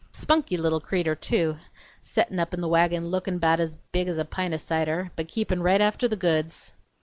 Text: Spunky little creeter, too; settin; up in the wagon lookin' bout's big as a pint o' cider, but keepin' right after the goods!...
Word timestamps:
Spunky 0.13 0.57
little 0.57 0.81
creeter, 0.81 1.13
too; 1.13 1.57
settin; 2.01 2.39
up 2.39 2.55
in 2.55 2.61
the 2.61 2.67
wagon 2.67 3.09
lookin' 3.09 3.37
bout's 3.37 3.77
big 3.91 4.07
as 4.07 4.17
a 4.17 4.25
pint 4.25 4.51
o' 4.55 4.57
cider, 4.57 5.11
but 5.15 5.27
keepin' 5.27 5.61
right 5.61 5.79
after 5.79 6.07
the 6.07 6.15
goods!... 6.15 6.73